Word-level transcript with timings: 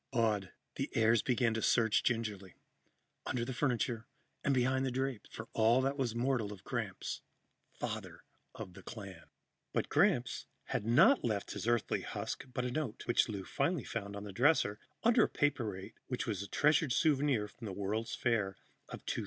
Awed, 0.13 0.51
the 0.77 0.89
heirs 0.95 1.21
began 1.21 1.53
to 1.53 1.61
search 1.61 2.01
gingerly, 2.01 2.55
under 3.27 3.45
the 3.45 3.53
furniture 3.53 4.07
and 4.43 4.51
behind 4.51 4.83
the 4.83 4.89
drapes, 4.89 5.29
for 5.31 5.47
all 5.53 5.79
that 5.83 5.95
was 5.95 6.15
mortal 6.15 6.51
of 6.51 6.63
Gramps, 6.63 7.21
father 7.71 8.23
of 8.55 8.73
the 8.73 8.81
clan. 8.81 9.25
But 9.73 9.89
Gramps 9.89 10.47
had 10.69 10.85
left 10.89 11.23
not 11.27 11.51
his 11.51 11.67
Earthly 11.67 12.01
husk 12.01 12.45
but 12.51 12.65
a 12.65 12.71
note, 12.71 13.05
which 13.05 13.29
Lou 13.29 13.45
finally 13.45 13.83
found 13.83 14.15
on 14.15 14.23
the 14.23 14.33
dresser, 14.33 14.79
under 15.03 15.21
a 15.23 15.29
paperweight 15.29 15.93
which 16.07 16.25
was 16.25 16.41
a 16.41 16.47
treasured 16.47 16.91
souvenir 16.93 17.47
from 17.47 17.65
the 17.65 17.71
World's 17.71 18.15
Fair 18.15 18.57
of 18.89 19.05
2000. 19.05 19.19